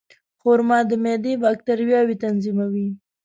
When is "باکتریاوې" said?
1.43-2.15